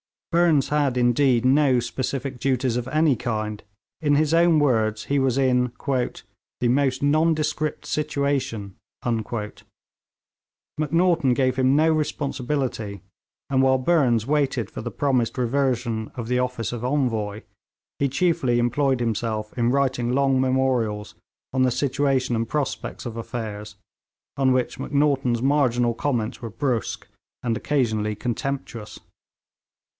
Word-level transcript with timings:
Burnes 0.31 0.69
had, 0.69 0.97
indeed, 0.97 1.43
no 1.45 1.79
specific 1.79 2.39
duties 2.39 2.75
of 2.77 2.87
any 2.87 3.15
kind; 3.15 3.61
in 4.01 4.15
his 4.15 4.33
own 4.33 4.57
words, 4.59 5.03
he 5.05 5.19
was 5.19 5.37
in 5.37 5.73
'the 5.79 6.67
most 6.69 7.03
nondescript 7.03 7.85
situation.' 7.85 8.75
Macnaghten 9.05 9.65
gave 11.35 11.57
him 11.57 11.75
no 11.75 11.91
responsibility, 11.91 13.01
and 13.49 13.61
while 13.61 13.77
Burnes 13.77 14.25
waited 14.25 14.71
for 14.71 14.81
the 14.81 14.89
promised 14.89 15.37
reversion 15.37 16.11
of 16.15 16.29
the 16.29 16.39
office 16.39 16.71
of 16.71 16.83
envoy, 16.83 17.41
he 17.99 18.07
chiefly 18.07 18.57
employed 18.57 19.01
himself 19.01 19.55
in 19.57 19.69
writing 19.69 20.13
long 20.13 20.39
memorials 20.41 21.13
on 21.53 21.61
the 21.63 21.71
situation 21.71 22.35
and 22.35 22.49
prospects 22.49 23.05
of 23.05 23.17
affairs, 23.17 23.75
on 24.37 24.53
which 24.53 24.79
Macnaghten's 24.79 25.41
marginal 25.43 25.93
comments 25.93 26.41
were 26.41 26.49
brusque, 26.49 27.07
and 27.43 27.55
occasionally 27.57 28.15
contemptuous. 28.15 28.97